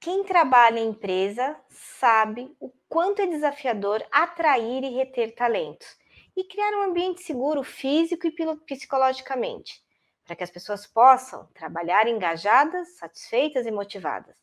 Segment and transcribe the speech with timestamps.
[0.00, 5.88] Quem trabalha em empresa sabe o quanto é desafiador atrair e reter talentos
[6.36, 9.82] e criar um ambiente seguro físico e psicologicamente,
[10.24, 14.36] para que as pessoas possam trabalhar engajadas, satisfeitas e motivadas.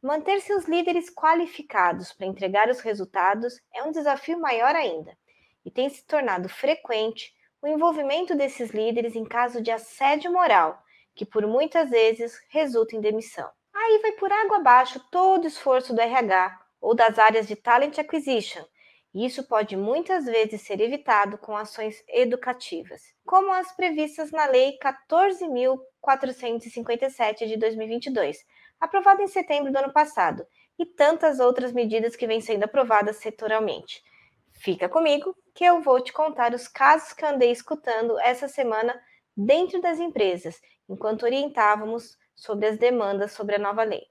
[0.00, 5.18] Manter seus líderes qualificados para entregar os resultados é um desafio maior ainda,
[5.64, 10.80] e tem se tornado frequente o envolvimento desses líderes em caso de assédio moral,
[11.12, 13.50] que por muitas vezes resulta em demissão.
[13.86, 17.96] Aí vai por água abaixo todo o esforço do RH ou das áreas de talent
[17.98, 18.64] acquisition,
[19.14, 24.76] e isso pode muitas vezes ser evitado com ações educativas, como as previstas na Lei
[24.82, 28.44] 14.457 de 2022,
[28.80, 30.44] aprovada em setembro do ano passado,
[30.76, 34.02] e tantas outras medidas que vêm sendo aprovadas setorialmente.
[34.50, 39.00] Fica comigo que eu vou te contar os casos que andei escutando essa semana
[39.36, 44.02] dentro das empresas, enquanto orientávamos sobre as demandas sobre a nova lei.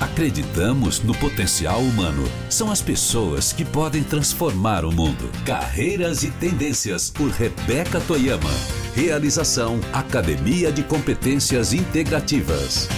[0.00, 2.24] Acreditamos no potencial humano.
[2.50, 5.24] São as pessoas que podem transformar o mundo.
[5.44, 8.48] Carreiras e Tendências por Rebeca Toyama.
[8.94, 12.88] Realização Academia de Competências Integrativas.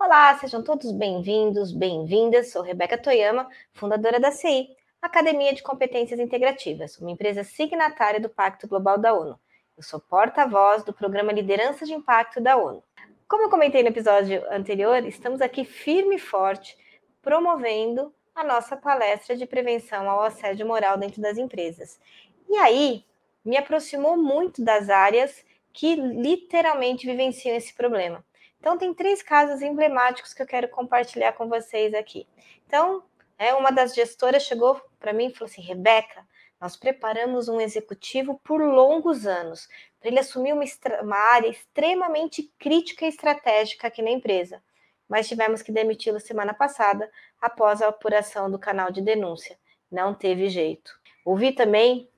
[0.00, 2.50] Olá, sejam todos bem-vindos, bem-vindas.
[2.50, 4.68] Sou Rebeca Toyama, fundadora da CI,
[5.02, 9.38] Academia de Competências Integrativas, uma empresa signatária do Pacto Global da ONU.
[9.78, 12.82] Eu sou porta-voz do programa Liderança de Impacto da ONU.
[13.28, 16.76] Como eu comentei no episódio anterior, estamos aqui firme e forte
[17.22, 22.00] promovendo a nossa palestra de prevenção ao assédio moral dentro das empresas.
[22.48, 23.04] E aí,
[23.44, 28.24] me aproximou muito das áreas que literalmente vivenciam esse problema.
[28.58, 32.26] Então, tem três casos emblemáticos que eu quero compartilhar com vocês aqui.
[32.66, 33.04] Então,
[33.38, 36.26] é, uma das gestoras chegou para mim e falou assim: Rebeca,
[36.60, 39.68] nós preparamos um executivo por longos anos
[40.00, 40.64] para ele assumir uma,
[41.02, 44.62] uma área extremamente crítica e estratégica aqui na empresa,
[45.08, 47.10] mas tivemos que demiti-lo semana passada
[47.40, 49.58] após a apuração do canal de denúncia.
[49.90, 50.98] Não teve jeito.
[51.24, 52.08] Ouvi também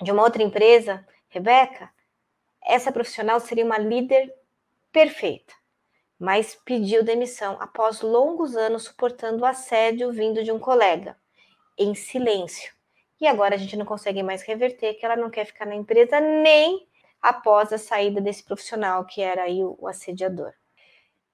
[0.00, 1.90] de uma outra empresa, Rebeca,
[2.64, 4.32] essa profissional seria uma líder
[4.92, 5.52] perfeita,
[6.18, 11.16] mas pediu demissão após longos anos suportando o assédio vindo de um colega,
[11.76, 12.72] em silêncio
[13.22, 16.18] e agora a gente não consegue mais reverter, que ela não quer ficar na empresa
[16.18, 16.88] nem
[17.22, 20.52] após a saída desse profissional que era aí o, assediador.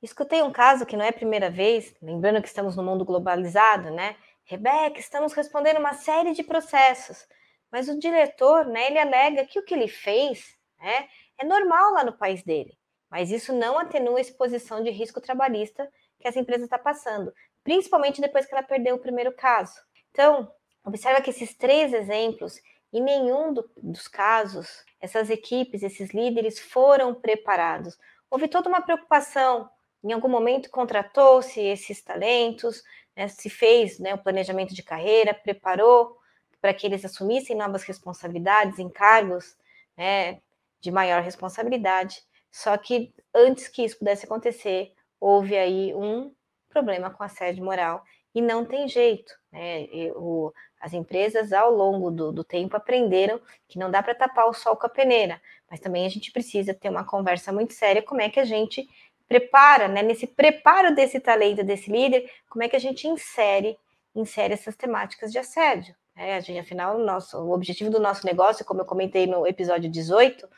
[0.02, 3.90] Escutei um caso que não é a primeira vez, lembrando que estamos no mundo globalizado,
[3.90, 4.16] né?
[4.44, 7.26] Rebeca, estamos respondendo uma série de processos,
[7.72, 12.04] mas o diretor, né, ele alega que o que ele fez né, é normal lá
[12.04, 12.78] no país dele,
[13.10, 17.32] mas isso não atenua a exposição de risco trabalhista que essa empresa está passando,
[17.64, 19.80] principalmente depois que ela perdeu o primeiro caso.
[20.10, 20.52] Então,
[20.88, 22.58] Observa que esses três exemplos,
[22.90, 27.98] em nenhum do, dos casos, essas equipes, esses líderes foram preparados.
[28.30, 29.68] Houve toda uma preocupação.
[30.02, 32.82] Em algum momento contratou-se esses talentos,
[33.14, 36.16] né, se fez né, o planejamento de carreira, preparou
[36.58, 39.58] para que eles assumissem novas responsabilidades, encargos
[39.94, 40.40] né,
[40.80, 42.22] de maior responsabilidade.
[42.50, 46.34] Só que antes que isso pudesse acontecer, houve aí um
[46.70, 48.02] problema com a sede moral
[48.34, 49.32] e não tem jeito.
[49.52, 49.86] Né?
[50.14, 54.54] O, as empresas, ao longo do, do tempo, aprenderam que não dá para tapar o
[54.54, 55.40] sol com a peneira,
[55.70, 58.88] mas também a gente precisa ter uma conversa muito séria como é que a gente
[59.28, 63.78] prepara, né, nesse preparo desse talento, desse líder, como é que a gente insere,
[64.14, 65.94] insere essas temáticas de assédio.
[66.16, 66.36] Né?
[66.36, 69.90] A gente, afinal, o, nosso, o objetivo do nosso negócio, como eu comentei no episódio
[69.90, 70.48] 18,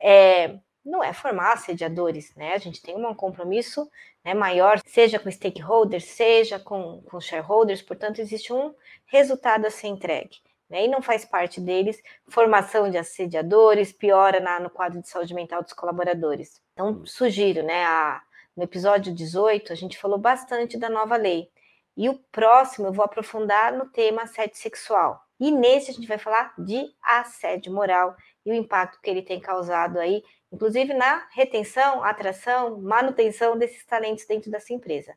[0.00, 2.54] é não é formar assediadores, né?
[2.54, 3.90] A gente tem um compromisso
[4.24, 8.72] né, maior, seja com stakeholders, seja com, com shareholders, portanto, existe um
[9.06, 10.38] resultado a ser entregue.
[10.68, 15.32] Né, e não faz parte deles formação de assediadores, piora na, no quadro de saúde
[15.32, 16.60] mental dos colaboradores.
[16.72, 18.20] Então, sugiro, né, a,
[18.56, 21.48] no episódio 18, a gente falou bastante da nova lei.
[21.96, 25.24] E o próximo eu vou aprofundar no tema assédio sexual.
[25.38, 28.16] E nesse a gente vai falar de assédio moral
[28.46, 30.22] e o impacto que ele tem causado aí
[30.52, 35.14] inclusive na retenção, atração, manutenção desses talentos dentro dessa empresa.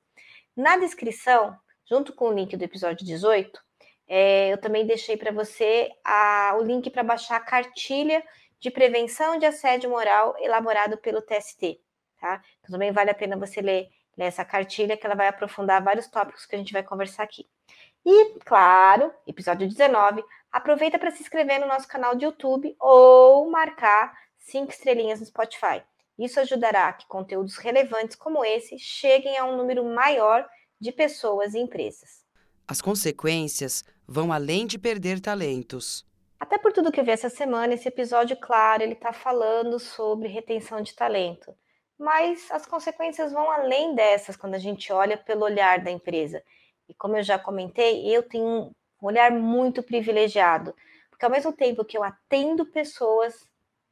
[0.55, 1.55] Na descrição,
[1.87, 3.59] junto com o link do episódio 18,
[4.07, 8.23] é, eu também deixei para você a, o link para baixar a cartilha
[8.59, 11.79] de prevenção de assédio moral elaborado pelo TST.
[12.19, 12.41] Tá?
[12.59, 13.87] Então, também vale a pena você ler,
[14.17, 17.47] ler essa cartilha, que ela vai aprofundar vários tópicos que a gente vai conversar aqui.
[18.05, 24.17] E, claro, episódio 19, aproveita para se inscrever no nosso canal de YouTube ou marcar
[24.37, 25.83] cinco estrelinhas no Spotify.
[26.17, 30.47] Isso ajudará a que conteúdos relevantes como esse cheguem a um número maior
[30.79, 32.25] de pessoas e empresas.
[32.67, 36.05] As consequências vão além de perder talentos.
[36.39, 40.27] Até por tudo que eu vi essa semana, esse episódio, claro, ele está falando sobre
[40.27, 41.53] retenção de talento.
[41.99, 46.41] mas as consequências vão além dessas quando a gente olha pelo olhar da empresa.
[46.87, 50.75] E como eu já comentei, eu tenho um olhar muito privilegiado,
[51.09, 53.47] porque ao mesmo tempo que eu atendo pessoas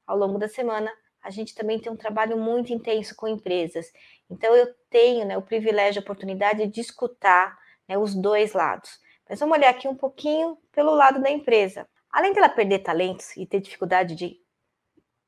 [0.06, 3.92] ao longo da semana, a gente também tem um trabalho muito intenso com empresas.
[4.30, 7.58] Então eu tenho né, o privilégio, a oportunidade de escutar
[7.88, 9.00] né, os dois lados.
[9.30, 11.88] Mas vamos olhar aqui um pouquinho pelo lado da empresa.
[12.10, 14.38] Além dela perder talentos e ter dificuldade de,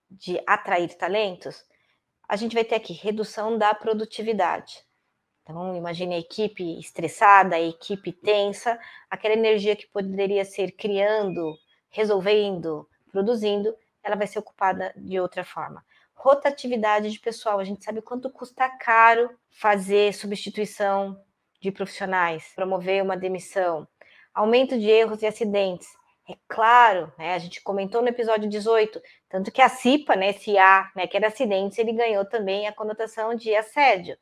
[0.09, 1.65] de atrair talentos,
[2.27, 4.85] a gente vai ter aqui redução da produtividade.
[5.49, 8.79] Então, imagine a equipe estressada, a equipe tensa,
[9.09, 11.57] aquela energia que poderia ser criando,
[11.89, 15.83] resolvendo, produzindo, ela vai ser ocupada de outra forma.
[16.13, 21.19] Rotatividade de pessoal, a gente sabe quanto custa caro fazer substituição
[21.59, 23.87] de profissionais, promover uma demissão,
[24.31, 25.87] aumento de erros e acidentes.
[26.29, 30.59] É claro, né, a gente comentou no episódio 18, tanto que a CIPA, né, esse
[30.59, 34.15] A, né, que era acidentes, ele ganhou também a conotação de assédio.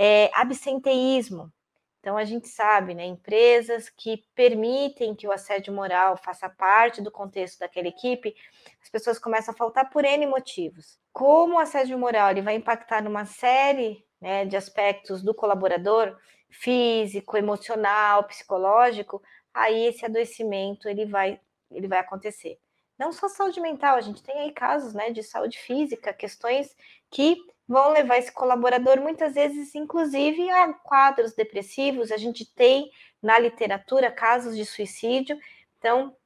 [0.00, 1.52] É, absenteísmo.
[1.98, 7.10] Então, a gente sabe, né, empresas que permitem que o assédio moral faça parte do
[7.10, 8.32] contexto daquela equipe,
[8.80, 10.98] as pessoas começam a faltar por N motivos.
[11.12, 16.16] Como o assédio moral ele vai impactar numa série né, de aspectos do colaborador,
[16.48, 19.20] físico, emocional, psicológico,
[19.52, 21.40] aí esse adoecimento ele vai,
[21.70, 22.58] ele vai acontecer.
[22.96, 26.76] Não só saúde mental, a gente tem aí casos né, de saúde física, questões
[27.10, 27.36] que
[27.68, 32.10] vão levar esse colaborador, muitas vezes, inclusive, a quadros depressivos.
[32.10, 32.90] A gente tem
[33.22, 35.38] na literatura casos de suicídio.
[35.78, 36.16] Então,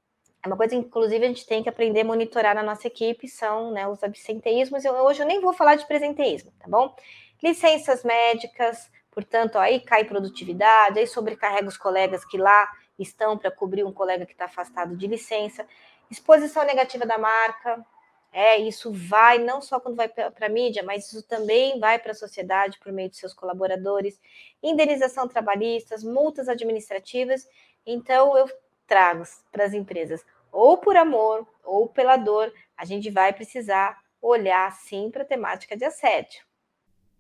[0.45, 3.73] é uma coisa, inclusive, a gente tem que aprender a monitorar na nossa equipe, são
[3.73, 4.85] né, os absenteísmos.
[4.85, 6.95] Eu, hoje eu nem vou falar de presenteísmo, tá bom?
[7.43, 12.69] Licenças médicas, portanto, aí cai produtividade, aí sobrecarrega os colegas que lá
[12.99, 15.67] estão para cobrir um colega que está afastado de licença.
[16.11, 17.85] Exposição negativa da marca,
[18.33, 22.13] é, isso vai não só quando vai para a mídia, mas isso também vai para
[22.13, 24.19] a sociedade por meio de seus colaboradores,
[24.63, 27.47] indenização trabalhistas, multas administrativas.
[27.85, 28.51] Então, eu
[28.87, 34.73] trago para as empresas, ou por amor, ou pela dor, a gente vai precisar olhar
[34.73, 36.43] sim para a temática de assédio.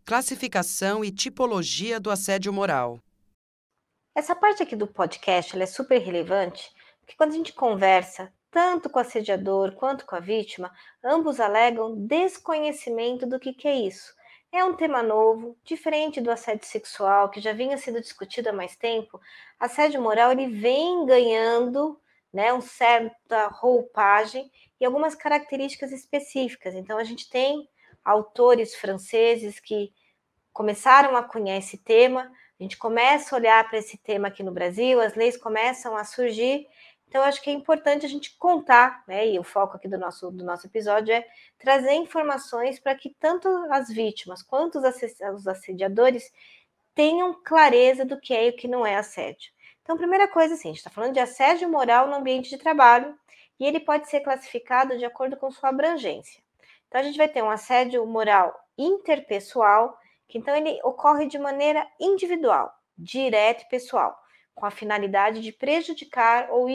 [0.06, 2.98] Classificação e tipologia do assédio moral.
[4.14, 6.70] Essa parte aqui do podcast é super relevante,
[7.00, 10.70] porque quando a gente conversa tanto com o assediador quanto com a vítima,
[11.02, 14.14] ambos alegam desconhecimento do que, que é isso.
[14.52, 18.76] É um tema novo, diferente do assédio sexual, que já vinha sendo discutido há mais
[18.76, 19.18] tempo.
[19.58, 21.98] Assédio moral ele vem ganhando
[22.30, 26.74] né, uma certa roupagem e algumas características específicas.
[26.74, 27.66] Então, a gente tem
[28.04, 29.90] autores franceses que
[30.52, 34.52] começaram a cunhar esse tema, a gente começa a olhar para esse tema aqui no
[34.52, 36.66] Brasil, as leis começam a surgir
[37.12, 39.28] então, acho que é importante a gente contar, né?
[39.28, 41.22] E o foco aqui do nosso, do nosso episódio é
[41.58, 46.32] trazer informações para que tanto as vítimas quanto os assediadores
[46.94, 49.52] tenham clareza do que é e o que não é assédio.
[49.82, 53.14] Então, primeira coisa, assim, a gente está falando de assédio moral no ambiente de trabalho
[53.60, 56.42] e ele pode ser classificado de acordo com sua abrangência.
[56.88, 61.86] Então, a gente vai ter um assédio moral interpessoal, que então ele ocorre de maneira
[62.00, 64.18] individual, direta e pessoal,
[64.54, 66.70] com a finalidade de prejudicar ou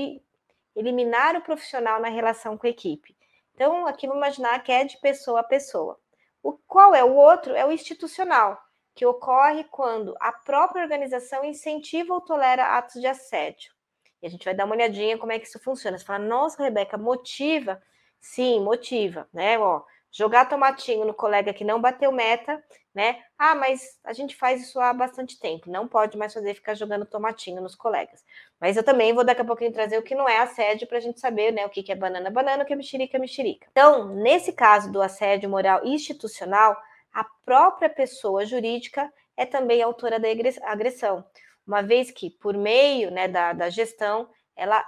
[0.78, 3.18] eliminar o profissional na relação com a equipe.
[3.56, 6.00] Então, aqui vamos imaginar que é de pessoa a pessoa.
[6.44, 7.56] O qual é o outro?
[7.56, 8.62] É o institucional,
[8.94, 13.74] que ocorre quando a própria organização incentiva ou tolera atos de assédio.
[14.22, 15.98] E a gente vai dar uma olhadinha como é que isso funciona.
[15.98, 17.82] Você fala, nossa, Rebeca, motiva?
[18.20, 19.58] Sim, motiva, né?
[19.58, 19.84] Ó,
[20.18, 22.62] jogar tomatinho no colega que não bateu meta,
[22.94, 23.22] né?
[23.38, 27.06] Ah, mas a gente faz isso há bastante tempo, não pode mais fazer ficar jogando
[27.06, 28.26] tomatinho nos colegas.
[28.60, 31.02] Mas eu também vou daqui a pouquinho trazer o que não é assédio para a
[31.02, 31.68] gente saber, né?
[31.68, 33.68] O que é banana, banana, o que é mexerica, mexerica.
[33.72, 36.76] Então, nesse caso do assédio moral institucional,
[37.14, 40.28] a própria pessoa jurídica é também autora da
[40.64, 41.24] agressão,
[41.66, 44.84] uma vez que, por meio né, da, da gestão, ela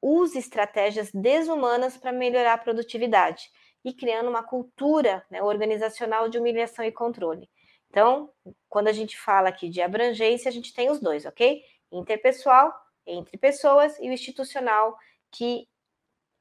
[0.00, 3.50] usa estratégias desumanas para melhorar a produtividade
[3.84, 7.48] e criando uma cultura né, organizacional de humilhação e controle.
[7.90, 8.30] Então,
[8.68, 11.62] quando a gente fala aqui de abrangência, a gente tem os dois, ok?
[11.90, 12.72] Interpessoal,
[13.06, 14.96] entre pessoas, e o institucional,
[15.30, 15.66] que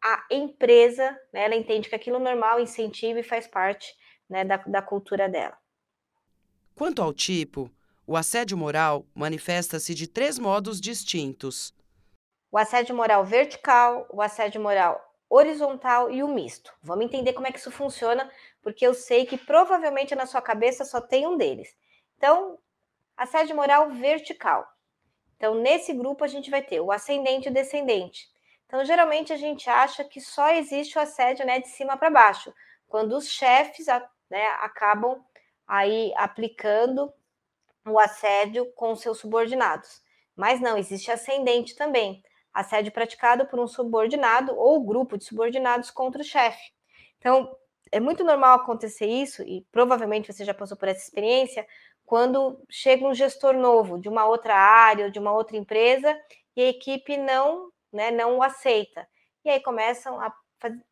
[0.04, 3.96] a empresa, né, ela entende que aquilo normal incentiva e faz parte
[4.30, 5.58] né, da, da cultura dela.
[6.76, 7.72] Quanto ao tipo,
[8.06, 11.74] o assédio moral manifesta-se de três modos distintos.
[12.52, 16.74] O assédio moral vertical, o assédio moral horizontal e o misto.
[16.82, 18.32] Vamos entender como é que isso funciona,
[18.62, 21.76] porque eu sei que provavelmente na sua cabeça só tem um deles.
[22.18, 22.58] Então,
[23.16, 24.68] assédio moral vertical.
[25.36, 28.28] Então, nesse grupo a gente vai ter o ascendente e o descendente.
[28.66, 32.54] Então, geralmente a gente acha que só existe o assédio né, de cima para baixo,
[32.88, 33.86] quando os chefes
[34.30, 35.24] né, acabam
[35.68, 37.14] aí aplicando
[37.86, 40.02] o assédio com seus subordinados.
[40.36, 42.24] Mas não, existe ascendente também.
[42.60, 46.72] Assédio praticado por um subordinado ou grupo de subordinados contra o chefe.
[47.18, 47.56] Então,
[47.92, 51.66] é muito normal acontecer isso, e provavelmente você já passou por essa experiência,
[52.06, 56.18] quando chega um gestor novo de uma outra área ou de uma outra empresa
[56.56, 59.08] e a equipe não, né, não o aceita.
[59.44, 60.34] E aí começam a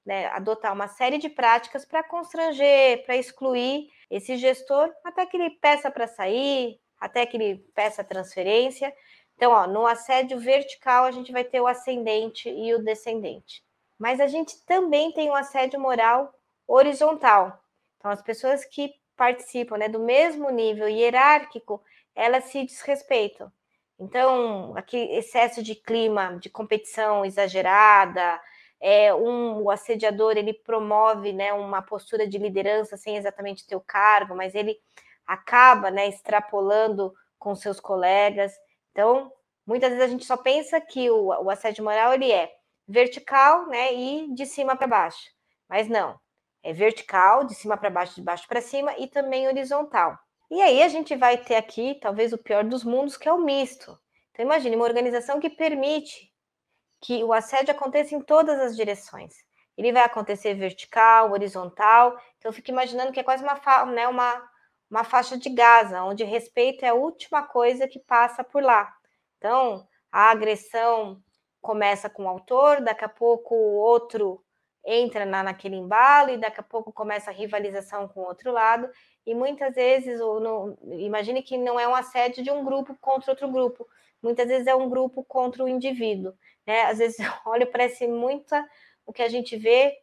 [0.05, 5.49] né, adotar uma série de práticas para constranger, para excluir esse gestor, até que ele
[5.51, 8.93] peça para sair, até que ele peça transferência.
[9.35, 13.63] Então, ó, no assédio vertical, a gente vai ter o ascendente e o descendente.
[13.97, 16.33] Mas a gente também tem o assédio moral
[16.67, 17.61] horizontal.
[17.97, 21.81] Então, as pessoas que participam né, do mesmo nível hierárquico,
[22.13, 23.51] elas se desrespeitam.
[23.99, 28.39] Então, aquele excesso de clima, de competição exagerada,
[28.79, 33.81] é, um, o assediador ele promove né, uma postura de liderança sem exatamente ter o
[33.81, 34.77] cargo, mas ele
[35.25, 38.53] acaba né, extrapolando com seus colegas.
[38.95, 39.29] Então,
[39.67, 42.49] muitas vezes a gente só pensa que o, o assédio moral ele é
[42.87, 45.29] vertical né, e de cima para baixo,
[45.67, 46.17] mas não.
[46.63, 50.17] É vertical, de cima para baixo, de baixo para cima e também horizontal.
[50.49, 53.37] E aí a gente vai ter aqui, talvez, o pior dos mundos, que é o
[53.43, 53.99] misto.
[54.31, 56.31] Então, imagine uma organização que permite
[57.01, 59.33] que o assédio aconteça em todas as direções.
[59.77, 62.17] Ele vai acontecer vertical, horizontal.
[62.37, 64.49] Então, eu fico imaginando que é quase uma, né, uma,
[64.89, 68.93] uma faixa de Gaza, onde respeito é a última coisa que passa por lá.
[69.37, 71.21] Então, a agressão
[71.61, 74.43] começa com o autor, daqui a pouco o outro
[74.85, 78.89] entra na, naquele embalo e daqui a pouco começa a rivalização com o outro lado.
[79.25, 83.31] E muitas vezes, ou não, imagine que não é um assédio de um grupo contra
[83.31, 83.87] outro grupo,
[84.21, 86.33] muitas vezes é um grupo contra o indivíduo.
[86.65, 86.83] Né?
[86.83, 88.53] Às vezes eu olho, parece muito
[89.05, 89.97] o que a gente vê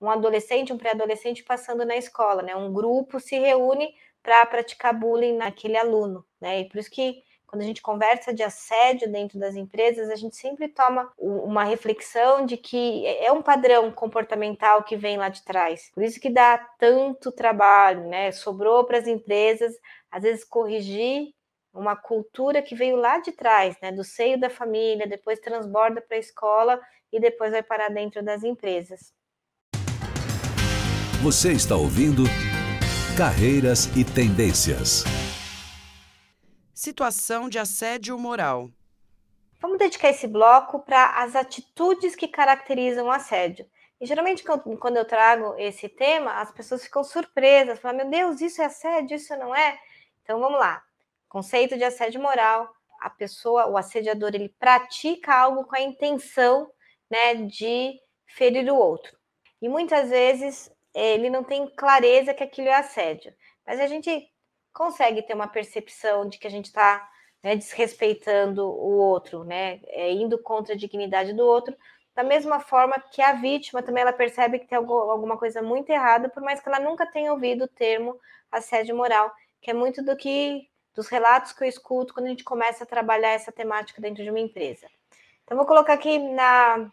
[0.00, 2.54] um adolescente, um pré-adolescente passando na escola, né?
[2.54, 6.60] Um grupo se reúne para praticar bullying naquele aluno, né?
[6.60, 10.36] E por isso que quando a gente conversa de assédio dentro das empresas, a gente
[10.36, 15.42] sempre toma uma reflexão de que é, é um padrão comportamental que vem lá de
[15.42, 15.90] trás.
[15.94, 18.30] Por isso que dá tanto trabalho, né?
[18.32, 19.72] Sobrou para as empresas,
[20.10, 21.32] às vezes, corrigir
[21.72, 26.16] uma cultura que veio lá de trás, né, do seio da família, depois transborda para
[26.16, 26.80] a escola
[27.12, 29.12] e depois vai parar dentro das empresas.
[31.22, 32.24] Você está ouvindo
[33.18, 35.02] Carreiras e Tendências.
[36.72, 38.70] Situação de assédio moral.
[39.60, 43.66] Vamos dedicar esse bloco para as atitudes que caracterizam o assédio.
[44.00, 48.62] E geralmente, quando eu trago esse tema, as pessoas ficam surpresas, falam: Meu Deus, isso
[48.62, 49.76] é assédio, isso não é?
[50.22, 50.80] Então vamos lá.
[51.28, 56.70] Conceito de assédio moral, a pessoa, o assediador, ele pratica algo com a intenção,
[57.10, 57.98] né, de
[58.28, 59.18] ferir o outro.
[59.60, 63.32] E muitas vezes ele não tem clareza que aquilo é assédio,
[63.66, 64.28] mas a gente
[64.72, 67.08] consegue ter uma percepção de que a gente está
[67.42, 71.76] né, desrespeitando o outro, né, é, indo contra a dignidade do outro,
[72.14, 76.28] da mesma forma que a vítima também ela percebe que tem alguma coisa muito errada,
[76.28, 78.18] por mais que ela nunca tenha ouvido o termo
[78.50, 82.42] assédio moral, que é muito do que dos relatos que eu escuto quando a gente
[82.42, 84.88] começa a trabalhar essa temática dentro de uma empresa.
[85.44, 86.90] Então, vou colocar aqui na,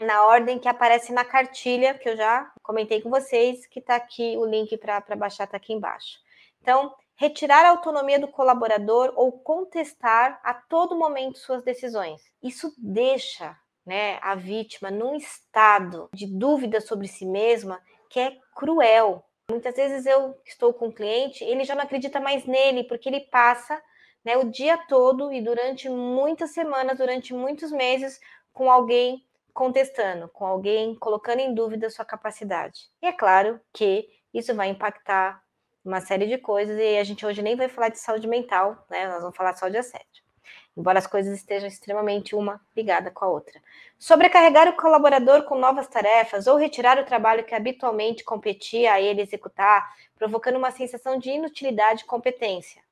[0.00, 4.36] na ordem que aparece na cartilha, que eu já comentei com vocês, que está aqui,
[4.36, 6.18] o link para baixar está aqui embaixo.
[6.60, 12.20] Então, retirar a autonomia do colaborador ou contestar a todo momento suas decisões.
[12.42, 19.24] Isso deixa né, a vítima num estado de dúvida sobre si mesma que é cruel,
[19.50, 23.20] Muitas vezes eu estou com o cliente, ele já não acredita mais nele, porque ele
[23.20, 23.80] passa
[24.24, 28.18] né, o dia todo e durante muitas semanas, durante muitos meses,
[28.54, 29.22] com alguém
[29.54, 32.90] contestando, com alguém colocando em dúvida sua capacidade.
[33.00, 35.42] E é claro que isso vai impactar
[35.84, 39.06] uma série de coisas, e a gente hoje nem vai falar de saúde mental, né?
[39.08, 40.24] Nós vamos falar só de assédio
[40.76, 43.60] embora as coisas estejam extremamente uma ligada com a outra.
[43.98, 49.22] Sobrecarregar o colaborador com novas tarefas ou retirar o trabalho que habitualmente competia a ele
[49.22, 52.82] executar, provocando uma sensação de inutilidade e competência.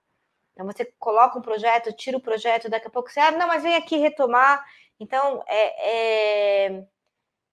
[0.53, 3.63] Então você coloca um projeto, tira o projeto, daqui a pouco você, ah, não, mas
[3.63, 4.65] vem aqui retomar.
[5.01, 6.87] Então é, é...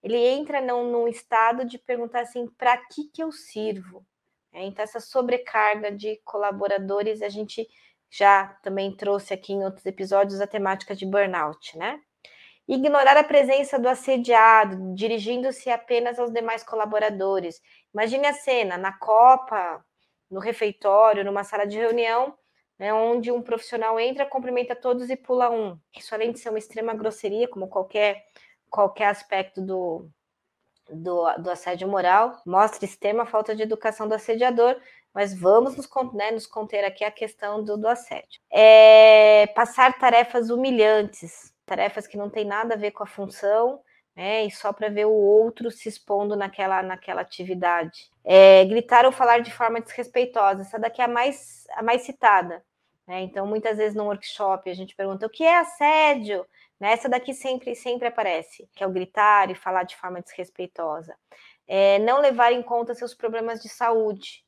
[0.03, 4.05] ele entra num, num, estado de perguntar assim, para que que eu sirvo?
[4.51, 7.67] É, então essa sobrecarga de colaboradores a gente
[8.09, 12.01] já também trouxe aqui em outros episódios a temática de burnout, né?
[12.67, 17.59] Ignorar a presença do assediado, dirigindo-se apenas aos demais colaboradores.
[17.93, 19.83] Imagine a cena na Copa,
[20.29, 22.37] no refeitório, numa sala de reunião,
[22.79, 25.77] né, onde um profissional entra, cumprimenta todos e pula um.
[25.95, 28.25] Isso, além de ser uma extrema grosseria, como qualquer,
[28.69, 30.09] qualquer aspecto do,
[30.89, 34.79] do, do assédio moral, mostra extrema falta de educação do assediador,
[35.13, 38.39] mas vamos nos, né, nos conter aqui a questão do, do assédio.
[38.49, 43.81] É, passar tarefas humilhantes, tarefas que não tem nada a ver com a função,
[44.15, 48.09] né, e só para ver o outro se expondo naquela, naquela atividade.
[48.23, 52.63] É, gritar ou falar de forma desrespeitosa, essa daqui é a mais, a mais citada.
[53.09, 53.21] Né?
[53.23, 56.45] Então, muitas vezes no workshop a gente pergunta o que é assédio?
[56.79, 56.91] Né?
[56.91, 61.17] Essa daqui sempre, sempre aparece, que é o gritar e falar de forma desrespeitosa.
[61.67, 64.45] É, não levar em conta seus problemas de saúde.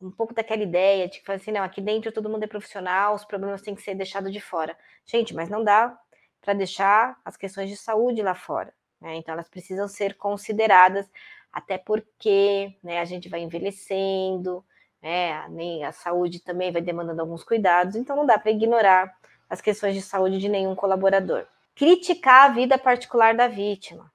[0.00, 3.24] Um pouco daquela ideia de que assim, não, aqui dentro todo mundo é profissional, os
[3.24, 4.76] problemas têm que ser deixados de fora.
[5.06, 5.96] Gente, mas não dá
[6.40, 8.74] para deixar as questões de saúde lá fora.
[9.00, 9.14] Né?
[9.18, 11.08] Então, elas precisam ser consideradas,
[11.52, 14.64] até porque né, a gente vai envelhecendo,
[15.04, 19.14] né, nem a saúde também vai demandando alguns cuidados, então não dá para ignorar
[19.50, 21.46] as questões de saúde de nenhum colaborador.
[21.74, 24.10] Criticar a vida particular da vítima,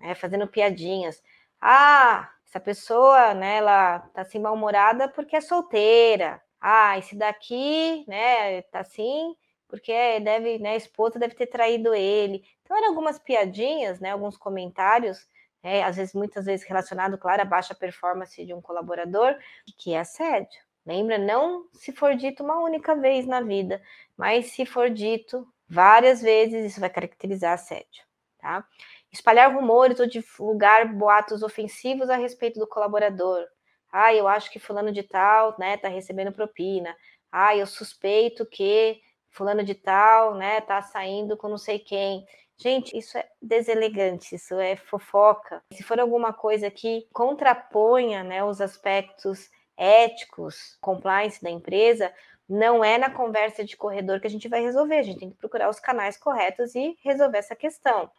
[0.00, 1.22] né, fazendo piadinhas.
[1.60, 6.42] Ah, essa pessoa, né, ela tá assim mal-humorada porque é solteira.
[6.60, 9.36] Ah, esse daqui, né, tá assim
[9.68, 12.44] porque deve, né, a esposa deve ter traído ele.
[12.62, 15.28] Então, eram algumas piadinhas, né, alguns comentários,
[15.64, 19.34] né, às vezes, muitas vezes relacionado, claro, à baixa performance de um colaborador,
[19.78, 20.60] que é assédio.
[20.86, 21.16] Lembra?
[21.18, 23.82] Não se for dito uma única vez na vida,
[24.16, 28.04] mas se for dito várias vezes, isso vai caracterizar assédio,
[28.38, 28.64] tá?
[29.10, 33.46] Espalhar rumores ou divulgar boatos ofensivos a respeito do colaborador.
[33.90, 36.94] Ah, eu acho que fulano de tal, né, tá recebendo propina.
[37.32, 39.00] Ah, eu suspeito que
[39.30, 42.24] fulano de tal, né, tá saindo com não sei quem.
[42.56, 45.62] Gente, isso é deselegante, isso é fofoca.
[45.72, 52.12] Se for alguma coisa que contraponha, né, os aspectos éticos, compliance da empresa,
[52.48, 54.98] não é na conversa de corredor que a gente vai resolver.
[54.98, 58.10] A gente tem que procurar os canais corretos e resolver essa questão.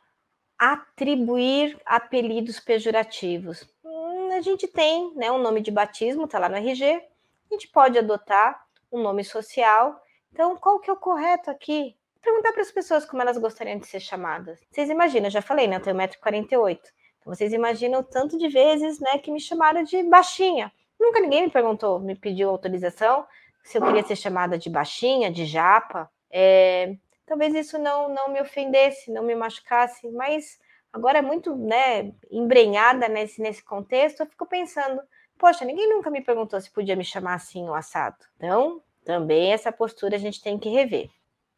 [0.57, 3.67] Atribuir apelidos pejorativos.
[3.83, 6.85] Hum, a gente tem né, um nome de batismo, tá lá no RG.
[6.85, 10.01] A gente pode adotar um nome social
[10.35, 11.95] então, qual que é o correto aqui?
[12.25, 14.59] Perguntar para as pessoas como elas gostariam de ser chamadas.
[14.71, 15.75] Vocês imaginam, eu já falei, né?
[15.75, 16.79] Eu tenho 1,48m.
[17.19, 20.71] Então, vocês imaginam o tanto de vezes né, que me chamaram de baixinha.
[20.99, 23.27] Nunca ninguém me perguntou, me pediu autorização
[23.63, 26.09] se eu queria ser chamada de baixinha, de japa.
[26.31, 26.95] É,
[27.27, 30.59] talvez isso não, não me ofendesse, não me machucasse, mas
[30.91, 34.99] agora é muito né, embrenhada nesse, nesse contexto, eu fico pensando,
[35.37, 38.17] poxa, ninguém nunca me perguntou se podia me chamar assim o assado.
[38.37, 41.09] Então, também essa postura a gente tem que rever.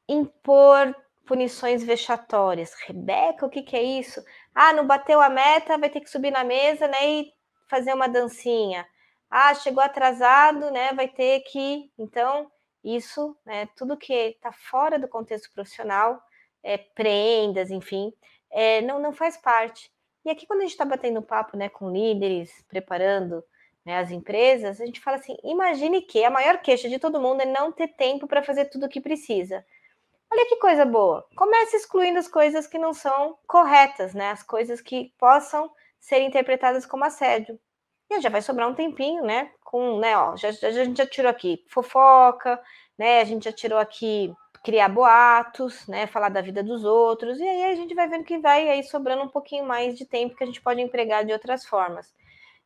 [0.08, 2.74] Impor punições vexatórias.
[2.86, 4.24] Rebeca, o que, que é isso?
[4.56, 7.34] Ah, não bateu a meta, vai ter que subir na mesa né, e
[7.68, 8.88] fazer uma dancinha.
[9.30, 10.94] Ah, chegou atrasado, né?
[10.94, 11.92] Vai ter que.
[12.00, 12.50] Então,
[12.84, 16.22] isso, né, tudo que está fora do contexto profissional,
[16.64, 18.14] é, prendas, enfim,
[18.50, 19.92] é, não, não faz parte.
[20.26, 23.44] E aqui, quando a gente está batendo papo né, com líderes, preparando
[23.86, 27.42] né, as empresas, a gente fala assim: imagine que a maior queixa de todo mundo
[27.42, 29.66] é não ter tempo para fazer tudo o que precisa.
[30.32, 31.26] Olha que coisa boa.
[31.36, 34.32] Comece excluindo as coisas que não são corretas, né?
[34.32, 37.60] As coisas que possam ser interpretadas como assédio.
[38.10, 39.52] E já vai sobrar um tempinho, né?
[39.64, 42.62] Com, né, ó, já, já, a gente já tirou aqui fofoca,
[42.98, 43.22] né?
[43.22, 46.08] A gente já tirou aqui criar boatos, né?
[46.08, 47.40] Falar da vida dos outros.
[47.40, 50.36] E aí a gente vai vendo que vai aí sobrando um pouquinho mais de tempo
[50.36, 52.14] que a gente pode empregar de outras formas.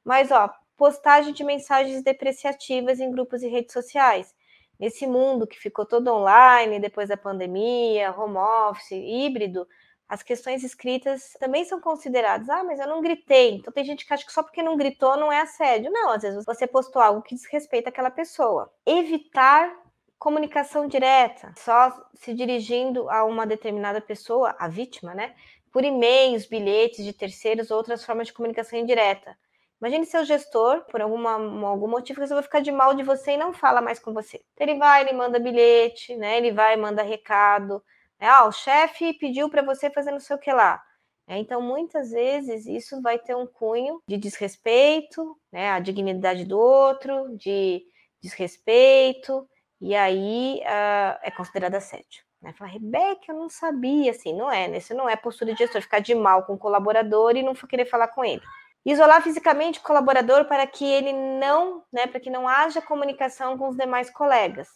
[0.03, 4.33] Mas, ó, postagem de mensagens depreciativas em grupos e redes sociais.
[4.81, 9.67] Nesse mundo que ficou todo online depois da pandemia, home office, híbrido,
[10.09, 12.49] as questões escritas também são consideradas.
[12.49, 13.51] Ah, mas eu não gritei.
[13.51, 15.91] Então tem gente que acha que só porque não gritou não é assédio.
[15.91, 18.73] Não, às vezes você postou algo que desrespeita aquela pessoa.
[18.83, 19.71] Evitar
[20.17, 25.35] comunicação direta, só se dirigindo a uma determinada pessoa, a vítima, né?
[25.71, 29.37] Por e-mails, bilhetes de terceiros ou outras formas de comunicação indireta.
[29.81, 31.31] Imagine seu gestor, por alguma,
[31.67, 34.39] algum motivo, resolveu ficar de mal de você e não fala mais com você.
[34.53, 36.37] Então, ele vai, ele manda bilhete, né?
[36.37, 37.83] Ele vai, manda recado.
[38.19, 38.27] Né?
[38.27, 40.79] Ah, o chefe pediu para você fazer não sei o que lá.
[41.27, 45.71] É, então, muitas vezes, isso vai ter um cunho de desrespeito, né?
[45.71, 47.81] A dignidade do outro, de
[48.21, 52.23] desrespeito, e aí uh, é considerado assédio.
[52.39, 52.53] Né?
[52.53, 54.77] Fala, Rebeca, eu não sabia, assim, não é, né?
[54.77, 57.85] Isso não é postura de gestor, ficar de mal com o colaborador e não querer
[57.85, 58.41] falar com ele.
[58.85, 63.69] Isolar fisicamente o colaborador para que ele não, né, para que não haja comunicação com
[63.69, 64.67] os demais colegas.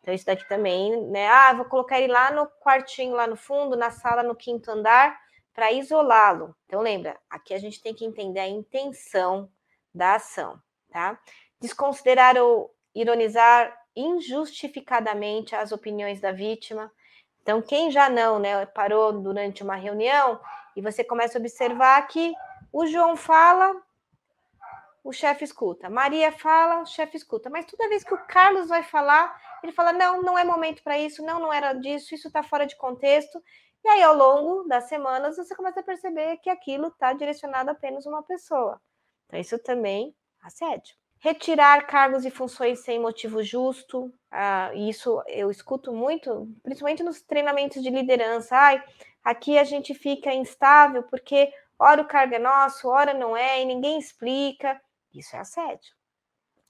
[0.00, 1.28] Então, isso daqui também, né?
[1.28, 5.18] Ah, vou colocar ele lá no quartinho, lá no fundo, na sala, no quinto andar,
[5.52, 6.54] para isolá-lo.
[6.64, 9.50] Então, lembra, aqui a gente tem que entender a intenção
[9.92, 10.60] da ação,
[10.92, 11.18] tá?
[11.60, 16.92] Desconsiderar ou ironizar injustificadamente as opiniões da vítima.
[17.42, 20.40] Então, quem já não, né, parou durante uma reunião
[20.76, 22.32] e você começa a observar que
[22.72, 23.82] o João fala,
[25.06, 25.88] o chefe escuta.
[25.88, 27.48] Maria fala, o chefe escuta.
[27.48, 30.98] Mas toda vez que o Carlos vai falar, ele fala: não, não é momento para
[30.98, 33.40] isso, não, não era disso, isso está fora de contexto.
[33.84, 37.72] E aí, ao longo das semanas, você começa a perceber que aquilo está direcionado a
[37.72, 38.80] apenas uma pessoa.
[39.26, 40.96] Então, isso também assédio.
[41.20, 47.80] Retirar cargos e funções sem motivo justo, ah, isso eu escuto muito, principalmente nos treinamentos
[47.80, 48.56] de liderança.
[48.56, 48.82] Ai,
[49.24, 53.64] aqui a gente fica instável porque ora o cargo é nosso, ora não é, e
[53.64, 54.80] ninguém explica.
[55.14, 55.94] Isso é assédio.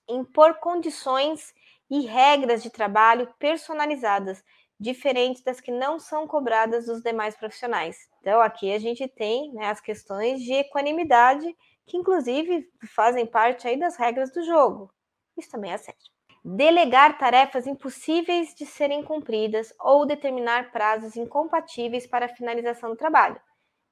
[0.08, 1.52] Impor condições
[1.90, 4.42] e regras de trabalho personalizadas,
[4.78, 8.08] diferentes das que não são cobradas dos demais profissionais.
[8.20, 13.78] Então, aqui a gente tem né, as questões de equanimidade, que inclusive fazem parte aí
[13.78, 14.92] das regras do jogo.
[15.36, 16.10] Isso também é assédio.
[16.44, 23.40] Delegar tarefas impossíveis de serem cumpridas ou determinar prazos incompatíveis para a finalização do trabalho.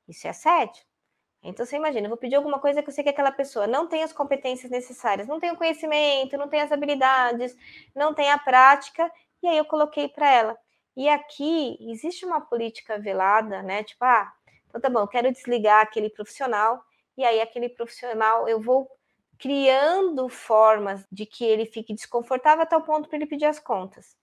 [0.07, 0.85] Isso é assédio.
[1.45, 3.87] Então você imagina, eu vou pedir alguma coisa que eu sei que aquela pessoa não
[3.87, 7.55] tem as competências necessárias, não tem o conhecimento, não tem as habilidades,
[7.95, 10.59] não tem a prática, e aí eu coloquei para ela.
[10.97, 13.85] E aqui existe uma política velada, né?
[13.85, 14.33] Tipo, ah,
[14.69, 16.83] então tá bom, eu quero desligar aquele profissional,
[17.17, 18.89] e aí aquele profissional eu vou
[19.39, 24.17] criando formas de que ele fique desconfortável até o ponto para ele pedir as contas.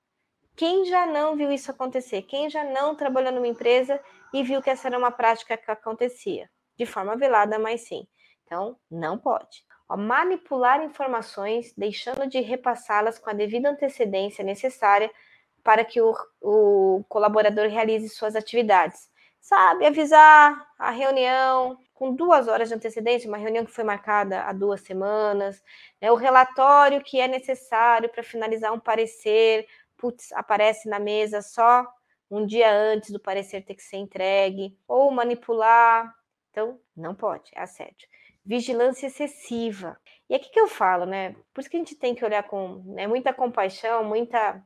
[0.55, 2.23] Quem já não viu isso acontecer?
[2.23, 4.01] Quem já não trabalhou numa empresa
[4.33, 6.49] e viu que essa era uma prática que acontecia?
[6.81, 8.07] De forma velada, mas sim.
[8.43, 9.63] Então, não pode.
[9.87, 15.11] Manipular informações, deixando de repassá-las com a devida antecedência necessária
[15.63, 19.11] para que o, o colaborador realize suas atividades.
[19.39, 24.53] Sabe, avisar a reunião com duas horas de antecedência, uma reunião que foi marcada há
[24.53, 25.63] duas semanas,
[26.01, 29.67] né, o relatório que é necessário para finalizar um parecer,
[29.97, 31.85] putz, aparece na mesa só
[32.29, 36.13] um dia antes do parecer ter que ser entregue, ou manipular
[36.51, 38.07] então, não pode, é assédio.
[38.45, 39.97] Vigilância excessiva.
[40.29, 41.35] E aqui que eu falo, né?
[41.53, 44.61] Por isso que a gente tem que olhar com né, muita compaixão, muita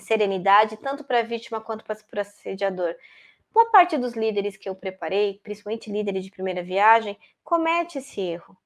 [0.00, 2.94] serenidade, tanto para a vítima quanto para o assediador.
[3.52, 8.56] Boa parte dos líderes que eu preparei, principalmente líderes de primeira viagem, comete esse erro.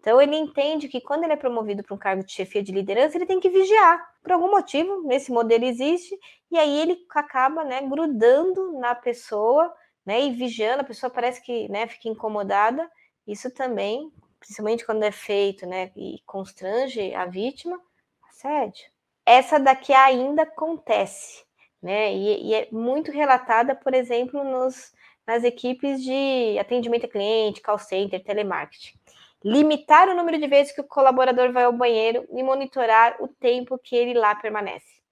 [0.00, 3.16] Então ele entende que quando ele é promovido para um cargo de chefia de liderança,
[3.16, 3.98] ele tem que vigiar.
[4.22, 6.14] Por algum motivo, nesse modelo existe,
[6.50, 9.72] e aí ele acaba né, grudando na pessoa
[10.04, 10.22] né?
[10.24, 12.90] E vigiando, a pessoa parece que né, fica incomodada.
[13.26, 17.80] Isso também, principalmente quando é feito né, e constrange a vítima,
[18.28, 18.84] assédio.
[19.24, 21.44] Essa daqui ainda acontece,
[21.82, 22.12] né?
[22.14, 24.92] E, e é muito relatada, por exemplo, nos,
[25.26, 28.98] nas equipes de atendimento a cliente, call center, telemarketing.
[29.42, 33.78] Limitar o número de vezes que o colaborador vai ao banheiro e monitorar o tempo
[33.78, 35.02] que ele lá permanece.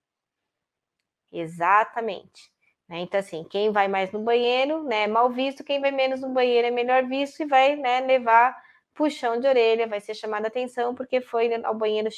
[1.31, 2.52] Exatamente.
[2.93, 3.01] Né?
[3.01, 6.29] Então, assim, quem vai mais no banheiro né, é mal visto, quem vai menos no
[6.29, 8.55] banheiro é melhor visto e vai né, levar
[8.93, 12.11] puxão de orelha, vai ser chamada atenção porque foi ao banheiro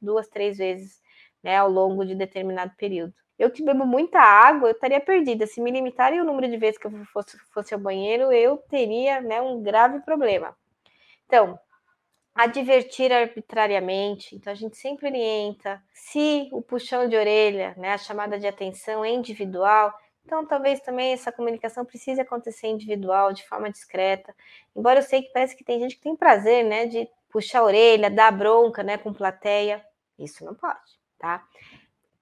[0.00, 1.00] duas, três vezes
[1.42, 3.14] né, ao longo de determinado período.
[3.38, 5.46] Eu que bebo muita água, eu estaria perdida.
[5.46, 9.22] Se me limitarem o número de vezes que eu fosse, fosse ao banheiro, eu teria
[9.22, 10.54] né, um grave problema.
[11.24, 11.58] Então,
[12.34, 14.36] advertir arbitrariamente.
[14.36, 15.82] Então, a gente sempre orienta.
[15.94, 21.12] Se o puxão de orelha, né, a chamada de atenção é individual, então, talvez também
[21.12, 24.34] essa comunicação precise acontecer individual, de forma discreta.
[24.76, 27.64] Embora eu sei que parece que tem gente que tem prazer, né, de puxar a
[27.64, 29.84] orelha, dar bronca, né, com plateia.
[30.18, 31.44] Isso não pode, tá?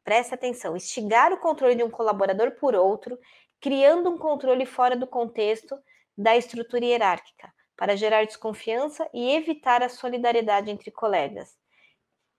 [0.05, 0.77] Preste atenção.
[0.77, 3.19] Instigar o controle de um colaborador por outro,
[3.61, 5.79] criando um controle fora do contexto
[6.17, 11.57] da estrutura hierárquica, para gerar desconfiança e evitar a solidariedade entre colegas.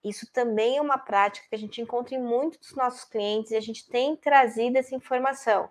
[0.04, 3.56] Isso também é uma prática que a gente encontra em muitos dos nossos clientes e
[3.56, 5.70] a gente tem trazido essa informação.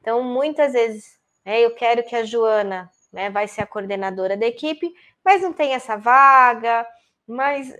[0.00, 4.46] Então, muitas vezes, né, eu quero que a Joana né, vai ser a coordenadora da
[4.46, 4.92] equipe,
[5.24, 6.86] mas não tem essa vaga,
[7.26, 7.72] mas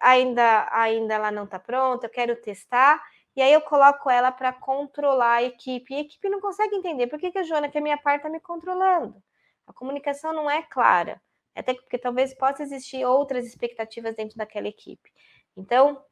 [0.00, 3.02] ainda, ainda ela não está pronta, eu quero testar,
[3.36, 7.06] e aí eu coloco ela para controlar a equipe, e a equipe não consegue entender
[7.08, 9.22] por que, que a Joana, que é minha parte, está me controlando.
[9.66, 11.20] A comunicação não é clara,
[11.54, 15.10] até porque talvez possa existir outras expectativas dentro daquela equipe.
[15.56, 16.02] Então,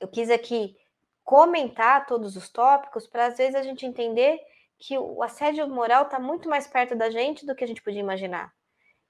[0.00, 0.76] eu quis aqui
[1.22, 4.38] comentar todos os tópicos para às vezes a gente entender
[4.78, 8.00] que o assédio moral está muito mais perto da gente do que a gente podia
[8.00, 8.52] imaginar.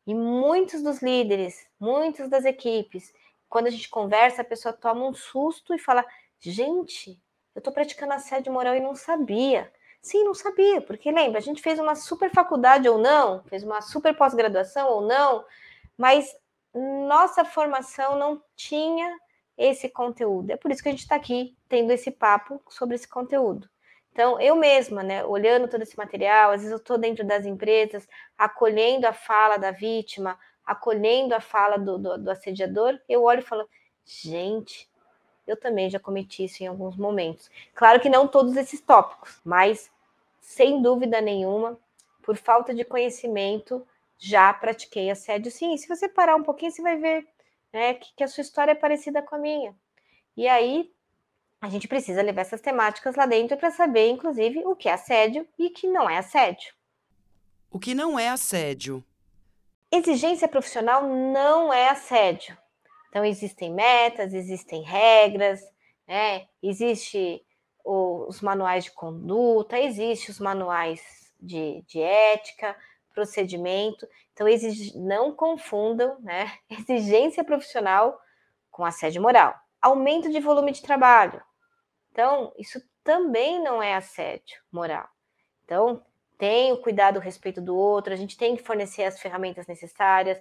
[0.06, 3.12] E muitos dos líderes, muitas das equipes,
[3.48, 6.04] quando a gente conversa, a pessoa toma um susto e fala:
[6.38, 7.18] gente,
[7.54, 9.72] eu estou praticando assédio moral e não sabia.
[10.02, 13.80] Sim, não sabia, porque lembra, a gente fez uma super faculdade ou não, fez uma
[13.80, 15.46] super pós-graduação ou não,
[15.96, 16.36] mas
[16.74, 19.16] nossa formação não tinha
[19.56, 20.50] esse conteúdo.
[20.50, 23.68] É por isso que a gente está aqui tendo esse papo sobre esse conteúdo.
[24.12, 28.08] Então, eu mesma, né, olhando todo esse material, às vezes eu estou dentro das empresas,
[28.38, 33.42] acolhendo a fala da vítima, acolhendo a fala do, do, do assediador, eu olho e
[33.42, 33.68] falo,
[34.04, 34.88] gente,
[35.46, 37.50] eu também já cometi isso em alguns momentos.
[37.74, 39.90] Claro que não todos esses tópicos, mas
[40.40, 41.78] sem dúvida nenhuma,
[42.22, 43.86] por falta de conhecimento,
[44.16, 45.76] já pratiquei assédio sim.
[45.76, 47.26] Se você parar um pouquinho, você vai ver
[47.74, 49.74] né, que, que a sua história é parecida com a minha.
[50.36, 50.90] E aí
[51.60, 55.46] a gente precisa levar essas temáticas lá dentro para saber, inclusive, o que é assédio
[55.58, 56.72] e o que não é assédio.
[57.70, 59.04] O que não é assédio?
[59.90, 62.56] Exigência profissional não é assédio.
[63.08, 65.60] Então, existem metas, existem regras,
[66.06, 66.46] né?
[66.62, 67.44] existe
[67.84, 71.02] os manuais de conduta, existem os manuais
[71.40, 72.76] de, de ética,
[73.14, 74.06] procedimento.
[74.32, 76.52] Então, exige, não confundam né?
[76.68, 78.20] exigência profissional
[78.70, 79.54] com assédio moral.
[79.80, 81.40] Aumento de volume de trabalho.
[82.10, 85.08] Então, isso também não é assédio moral.
[85.64, 86.04] Então,
[86.36, 90.38] tem o cuidado, o respeito do outro, a gente tem que fornecer as ferramentas necessárias,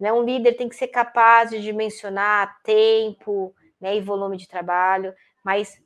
[0.00, 0.12] né?
[0.12, 5.78] Um líder tem que ser capaz de dimensionar tempo, né, e volume de trabalho, mas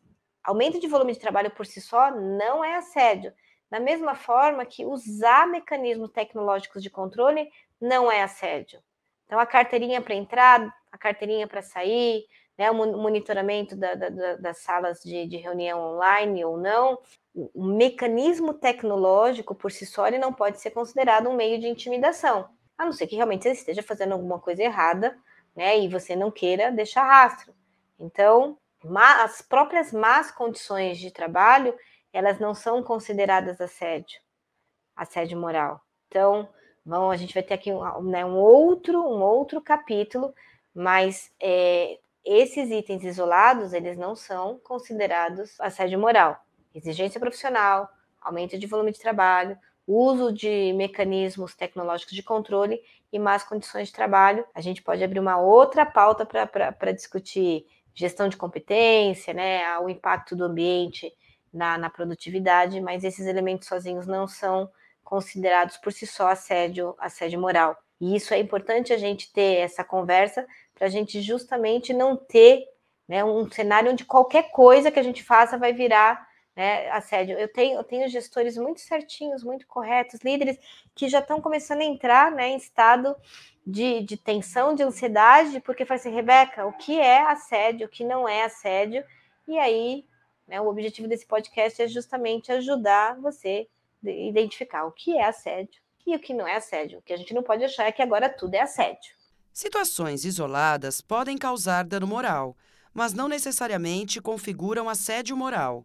[0.45, 3.33] aumento de volume de trabalho por si só não é assédio.
[3.71, 7.51] Da mesma forma que usar mecanismos tecnológicos de controle
[7.81, 8.81] não é assédio.
[9.27, 12.25] Então, a carteirinha para entrar, a carteirinha para sair,
[12.57, 16.99] né, o monitoramento da, da, das salas de, de, reunião online ou não,
[17.55, 22.49] o mecanismo tecnológico por si só ele não pode ser considerado um meio de intimidação,
[22.77, 25.17] a não ser que realmente você esteja fazendo alguma coisa errada,
[25.55, 27.55] né, e você não queira deixar rastro.
[27.99, 28.59] Então,
[29.23, 31.75] as próprias más condições de trabalho,
[32.13, 34.21] elas não são consideradas assédio,
[34.97, 35.81] assédio moral.
[36.09, 36.49] Então,
[36.85, 40.35] vamos, a gente vai ter aqui um, né, um outro, um outro capítulo,
[40.75, 46.37] mas é, esses itens isolados, eles não são considerados assédio moral.
[46.75, 47.89] Exigência profissional,
[48.21, 53.95] aumento de volume de trabalho, uso de mecanismos tecnológicos de controle e más condições de
[53.95, 54.45] trabalho.
[54.55, 60.37] A gente pode abrir uma outra pauta para discutir gestão de competência, né, o impacto
[60.37, 61.13] do ambiente
[61.53, 64.71] na, na, produtividade, mas esses elementos sozinhos não são
[65.03, 67.77] considerados por si só assédio, assédio moral.
[68.01, 72.65] E isso é importante a gente ter essa conversa para a gente justamente não ter
[73.09, 77.39] né, um cenário onde qualquer coisa que a gente faça vai virar né, assédio.
[77.39, 80.59] Eu tenho, eu tenho gestores muito certinhos, muito corretos, líderes
[80.95, 83.17] que já estão começando a entrar né, em estado
[83.65, 88.03] de, de tensão, de ansiedade, porque fala assim, Rebeca, o que é assédio, o que
[88.03, 89.05] não é assédio?
[89.47, 90.05] E aí,
[90.49, 93.69] né, o objetivo desse podcast é justamente ajudar você
[94.05, 96.99] a identificar o que é assédio e o que não é assédio.
[96.99, 99.13] O que a gente não pode achar é que agora tudo é assédio.
[99.53, 102.57] Situações isoladas podem causar dano moral,
[102.95, 105.85] mas não necessariamente configuram assédio moral.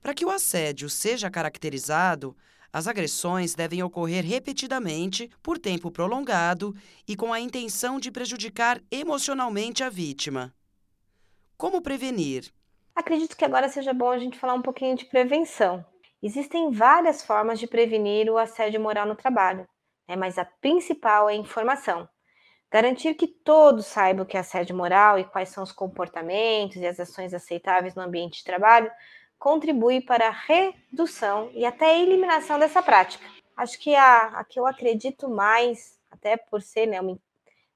[0.00, 2.34] Para que o assédio seja caracterizado,
[2.72, 6.74] as agressões devem ocorrer repetidamente, por tempo prolongado
[7.06, 10.54] e com a intenção de prejudicar emocionalmente a vítima.
[11.56, 12.50] Como prevenir?
[12.94, 15.84] Acredito que agora seja bom a gente falar um pouquinho de prevenção.
[16.22, 19.66] Existem várias formas de prevenir o assédio moral no trabalho,
[20.08, 20.16] né?
[20.16, 22.08] mas a principal é a informação.
[22.70, 26.86] Garantir que todos saibam o que é assédio moral e quais são os comportamentos e
[26.86, 28.90] as ações aceitáveis no ambiente de trabalho
[29.38, 33.26] contribui para a redução e até a eliminação dessa prática.
[33.56, 37.18] Acho que a, a que eu acredito mais, até por ser né, uma,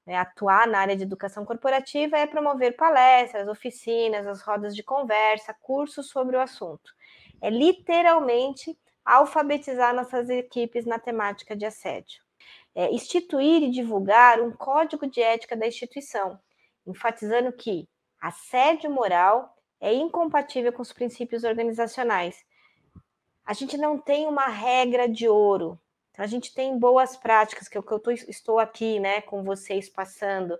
[0.05, 5.55] né, atuar na área de educação corporativa, é promover palestras, oficinas, as rodas de conversa,
[5.61, 6.93] cursos sobre o assunto.
[7.41, 12.25] É literalmente alfabetizar nossas equipes na temática de assédio
[12.75, 16.37] é, instituir e divulgar um código de ética da instituição,
[16.85, 17.87] enfatizando que
[18.19, 22.43] assédio moral é incompatível com os princípios organizacionais.
[23.45, 25.79] A gente não tem uma regra de ouro.
[26.17, 29.43] A gente tem boas práticas, que é o que eu tô, estou aqui né, com
[29.43, 30.57] vocês passando,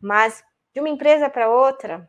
[0.00, 2.08] mas de uma empresa para outra,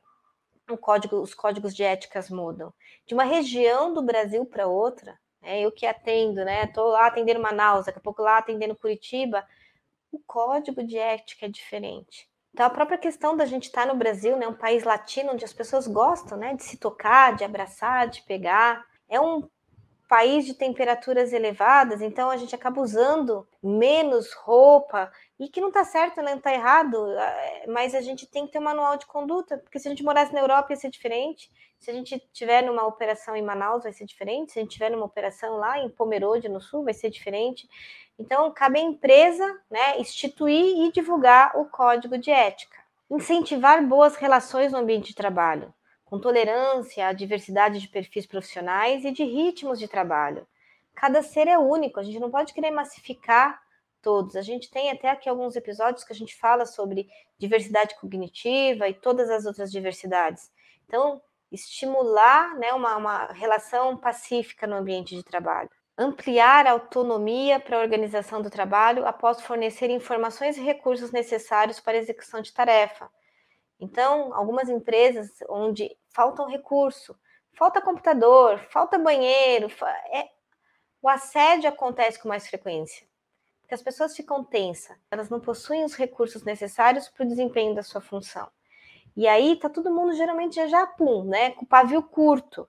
[0.77, 2.73] código, os códigos de éticas mudam.
[3.05, 6.65] De uma região do Brasil para outra, é, eu que atendo, né?
[6.65, 9.45] Estou lá atendendo Manaus, daqui a pouco lá atendendo Curitiba,
[10.11, 12.29] o código de ética é diferente.
[12.53, 15.45] Então, a própria questão da gente estar tá no Brasil, né, um país latino onde
[15.45, 19.47] as pessoas gostam né, de se tocar, de abraçar, de pegar, é um
[20.09, 25.85] país de temperaturas elevadas, então a gente acaba usando menos roupa, e que não está
[25.85, 27.05] certo, né, não está errado,
[27.67, 30.33] mas a gente tem que ter um manual de conduta, porque se a gente morasse
[30.33, 34.05] na Europa ia ser diferente, se a gente tiver numa operação em Manaus vai ser
[34.05, 37.69] diferente, se a gente tiver numa operação lá em Pomerode, no Sul, vai ser diferente.
[38.17, 42.77] Então, cabe à empresa né, instituir e divulgar o código de ética.
[43.09, 45.73] Incentivar boas relações no ambiente de trabalho
[46.09, 50.47] com tolerância à diversidade de perfis profissionais e de ritmos de trabalho.
[50.95, 53.61] Cada ser é único, a gente não pode querer massificar
[54.01, 54.35] todos.
[54.35, 58.93] A gente tem até aqui alguns episódios que a gente fala sobre diversidade cognitiva e
[58.93, 60.51] todas as outras diversidades.
[60.87, 65.69] Então, estimular né, uma, uma relação pacífica no ambiente de trabalho.
[65.97, 71.97] Ampliar a autonomia para a organização do trabalho após fornecer informações e recursos necessários para
[71.97, 73.09] a execução de tarefa.
[73.79, 77.17] Então, algumas empresas onde faltam recurso,
[77.53, 79.67] falta computador, falta banheiro,
[80.11, 80.29] é,
[81.01, 83.09] o assédio acontece com mais frequência
[83.69, 87.83] que as pessoas ficam tensas, elas não possuem os recursos necessários para o desempenho da
[87.83, 88.49] sua função.
[89.15, 92.67] E aí tá todo mundo geralmente já já pum, né, com pavio curto.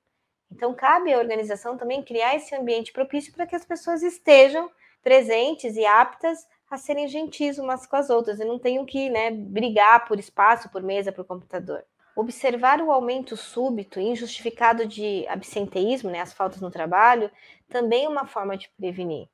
[0.52, 4.70] Então cabe à organização também criar esse ambiente propício para que as pessoas estejam
[5.02, 9.30] presentes e aptas a serem gentis umas com as outras e não tenham que, né,
[9.30, 11.82] brigar por espaço, por mesa, por computador.
[12.16, 17.30] Observar o aumento súbito e injustificado de absenteísmo, né, as faltas no trabalho,
[17.68, 19.28] também é uma forma de prevenir.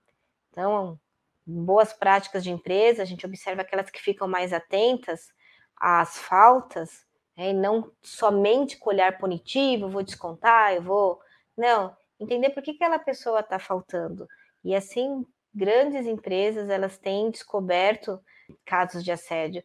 [0.51, 0.99] Então,
[1.47, 5.29] boas práticas de empresa, a gente observa aquelas que ficam mais atentas
[5.77, 11.21] às faltas, né, e não somente com olhar punitivo, vou descontar, eu vou.
[11.57, 14.27] Não, entender por que aquela pessoa está faltando.
[14.65, 18.21] E assim, grandes empresas elas têm descoberto
[18.65, 19.63] casos de assédio.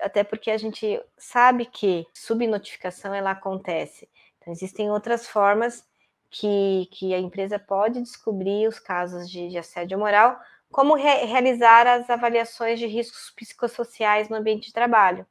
[0.00, 4.08] Até porque a gente sabe que subnotificação ela acontece.
[4.38, 5.86] Então, existem outras formas
[6.30, 10.38] que, que a empresa pode descobrir os casos de, de assédio moral,
[10.70, 15.26] como re realizar as avaliações de riscos psicossociais no ambiente de trabalho.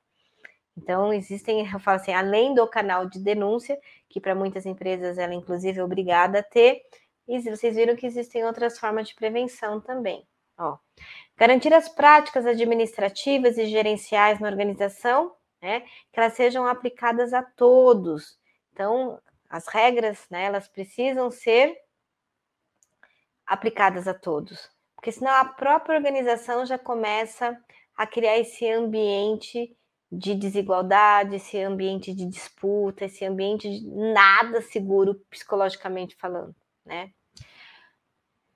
[0.76, 5.34] Então, existem, eu falo assim, além do canal de denúncia, que para muitas empresas ela,
[5.34, 6.84] inclusive, é obrigada a ter,
[7.28, 10.26] e vocês viram que existem outras formas de prevenção também.
[10.58, 10.78] Ó,
[11.38, 18.39] garantir as práticas administrativas e gerenciais na organização, né, que elas sejam aplicadas a todos.
[18.74, 21.76] Então, as regras, né, elas precisam ser
[23.46, 27.58] aplicadas a todos porque senão a própria organização já começa
[27.96, 29.74] a criar esse ambiente
[30.12, 37.12] de desigualdade, esse ambiente de disputa, esse ambiente de nada seguro psicologicamente falando, né?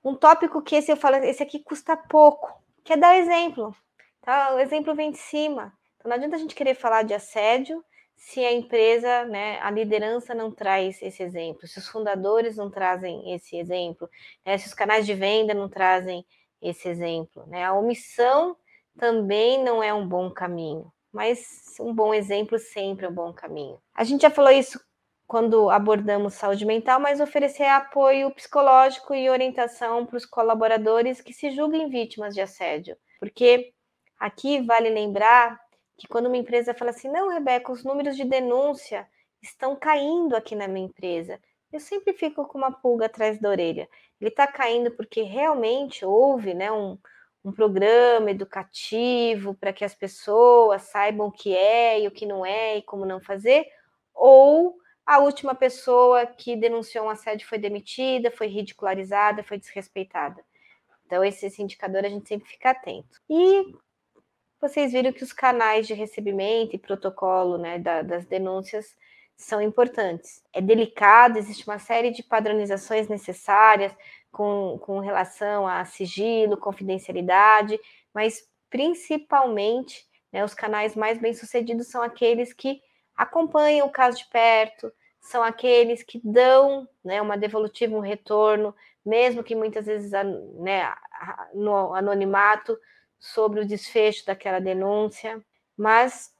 [0.04, 2.52] Um tópico que esse eu falo, esse aqui custa pouco,
[2.84, 3.74] que é dar exemplo.
[4.20, 4.54] Tá?
[4.54, 5.72] O exemplo vem de cima.
[5.96, 7.84] Então não adianta a gente querer falar de assédio
[8.16, 13.34] se a empresa, né, a liderança não traz esse exemplo, se os fundadores não trazem
[13.34, 14.08] esse exemplo,
[14.46, 16.24] né, se os canais de venda não trazem
[16.60, 17.64] esse exemplo, né?
[17.64, 18.56] A omissão
[18.96, 23.78] também não é um bom caminho, mas um bom exemplo sempre é um bom caminho.
[23.92, 24.80] A gente já falou isso
[25.32, 31.50] quando abordamos saúde mental, mas oferecer apoio psicológico e orientação para os colaboradores que se
[31.52, 33.72] julguem vítimas de assédio, porque
[34.20, 35.58] aqui vale lembrar
[35.96, 39.08] que quando uma empresa fala assim, não, Rebeca, os números de denúncia
[39.40, 41.40] estão caindo aqui na minha empresa,
[41.72, 43.88] eu sempre fico com uma pulga atrás da orelha.
[44.20, 46.98] Ele está caindo porque realmente houve né, um,
[47.42, 52.44] um programa educativo para que as pessoas saibam o que é e o que não
[52.44, 53.66] é e como não fazer,
[54.14, 60.42] ou a última pessoa que denunciou um assédio foi demitida, foi ridicularizada, foi desrespeitada.
[61.06, 63.20] Então, esse, esse indicador a gente sempre fica atento.
[63.28, 63.74] E
[64.60, 68.96] vocês viram que os canais de recebimento e protocolo né, da, das denúncias
[69.36, 70.42] são importantes.
[70.52, 73.92] É delicado, existe uma série de padronizações necessárias
[74.30, 77.78] com, com relação a sigilo, confidencialidade,
[78.14, 82.80] mas principalmente né, os canais mais bem-sucedidos são aqueles que
[83.16, 89.42] acompanham o caso de perto, são aqueles que dão né, uma devolutiva, um retorno, mesmo
[89.42, 90.10] que muitas vezes
[90.54, 90.92] né,
[91.54, 92.78] no anonimato
[93.18, 95.40] sobre o desfecho daquela denúncia,
[95.76, 96.34] mas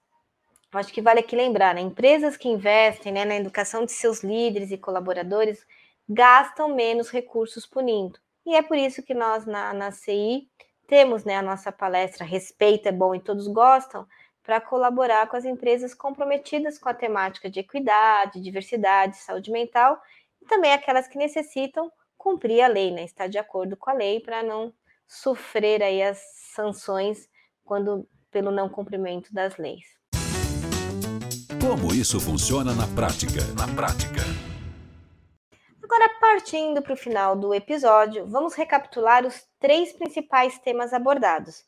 [0.72, 4.70] acho que vale aqui lembrar, né, empresas que investem né, na educação de seus líderes
[4.70, 5.64] e colaboradores
[6.08, 8.18] gastam menos recursos punindo.
[8.44, 10.48] E é por isso que nós na, na CI
[10.88, 14.06] temos né, a nossa palestra Respeito é Bom e Todos Gostam,
[14.42, 20.00] para colaborar com as empresas comprometidas com a temática de equidade, diversidade, saúde mental
[20.40, 23.04] e também aquelas que necessitam cumprir a lei, né?
[23.04, 24.72] estar de acordo com a lei para não
[25.06, 26.18] sofrer aí as
[26.54, 27.28] sanções
[27.64, 29.84] quando pelo não cumprimento das leis.
[31.60, 33.40] Como isso funciona na prática?
[33.56, 34.22] Na prática.
[35.82, 41.64] Agora, partindo para o final do episódio, vamos recapitular os três principais temas abordados.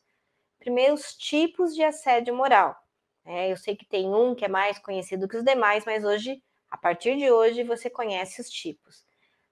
[0.65, 2.75] Primeiro, os tipos de assédio moral.
[3.23, 6.41] É, eu sei que tem um que é mais conhecido que os demais, mas hoje,
[6.71, 9.05] a partir de hoje, você conhece os tipos.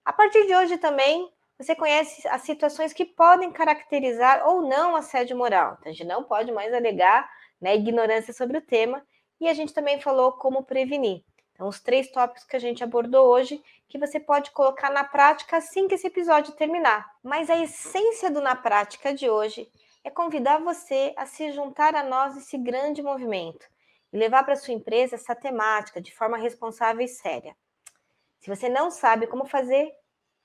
[0.03, 5.37] A partir de hoje também, você conhece as situações que podem caracterizar ou não assédio
[5.37, 5.77] moral.
[5.79, 7.29] Então, a gente não pode mais alegar
[7.61, 9.05] né, ignorância sobre o tema.
[9.39, 11.23] E a gente também falou como prevenir.
[11.53, 15.57] Então, os três tópicos que a gente abordou hoje, que você pode colocar na prática
[15.57, 17.07] assim que esse episódio terminar.
[17.21, 19.69] Mas a essência do Na Prática de hoje
[20.03, 23.65] é convidar você a se juntar a nós nesse grande movimento
[24.11, 27.55] e levar para sua empresa essa temática de forma responsável e séria.
[28.39, 29.91] Se você não sabe como fazer,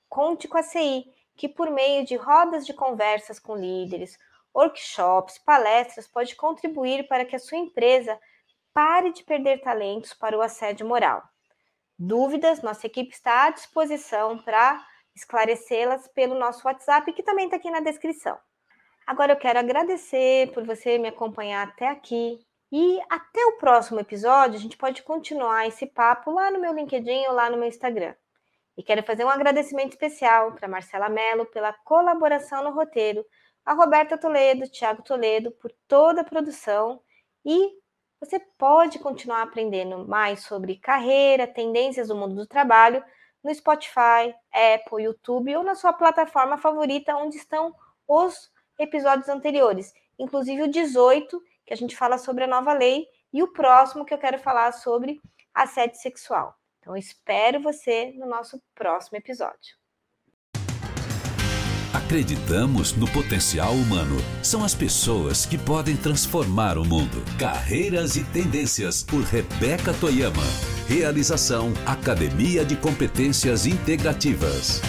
[0.07, 4.17] conte com a CI, que por meio de rodas de conversas com líderes,
[4.55, 8.19] workshops, palestras, pode contribuir para que a sua empresa
[8.73, 11.21] pare de perder talentos para o assédio moral.
[11.97, 17.69] Dúvidas, nossa equipe está à disposição para esclarecê-las pelo nosso WhatsApp, que também está aqui
[17.69, 18.37] na descrição.
[19.09, 22.37] Agora eu quero agradecer por você me acompanhar até aqui.
[22.71, 27.25] E até o próximo episódio, a gente pode continuar esse papo lá no meu LinkedIn
[27.25, 28.13] ou lá no meu Instagram.
[28.77, 33.25] E quero fazer um agradecimento especial para Marcela Mello pela colaboração no roteiro,
[33.65, 37.01] a Roberta Toledo, Tiago Toledo por toda a produção
[37.43, 37.71] e
[38.19, 43.03] você pode continuar aprendendo mais sobre carreira, tendências do mundo do trabalho
[43.43, 47.73] no Spotify, Apple, YouTube ou na sua plataforma favorita onde estão
[48.07, 53.43] os episódios anteriores, inclusive o 18, que a gente fala sobre a nova lei, e
[53.43, 55.21] o próximo que eu quero falar sobre
[55.53, 56.55] assédio sexual.
[56.79, 59.77] Então, espero você no nosso próximo episódio.
[61.93, 64.17] Acreditamos no potencial humano.
[64.43, 67.23] São as pessoas que podem transformar o mundo.
[67.37, 70.43] Carreiras e tendências por Rebeca Toyama.
[70.87, 74.81] Realização Academia de Competências Integrativas.